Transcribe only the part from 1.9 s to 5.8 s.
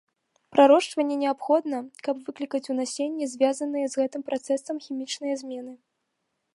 каб выклікаць у насенні звязаныя з гэтым працэсам хімічныя змены.